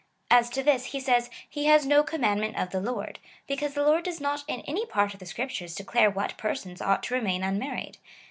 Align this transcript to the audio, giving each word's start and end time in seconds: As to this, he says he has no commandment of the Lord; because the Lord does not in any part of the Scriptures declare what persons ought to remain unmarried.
As 0.31 0.49
to 0.49 0.63
this, 0.63 0.85
he 0.85 0.99
says 0.99 1.29
he 1.47 1.65
has 1.65 1.85
no 1.85 2.01
commandment 2.03 2.57
of 2.57 2.71
the 2.71 2.79
Lord; 2.81 3.19
because 3.45 3.75
the 3.75 3.83
Lord 3.83 4.03
does 4.05 4.19
not 4.19 4.43
in 4.47 4.61
any 4.61 4.83
part 4.83 5.13
of 5.13 5.19
the 5.19 5.27
Scriptures 5.27 5.75
declare 5.75 6.09
what 6.09 6.39
persons 6.39 6.81
ought 6.81 7.03
to 7.03 7.13
remain 7.13 7.43
unmarried. 7.43 7.99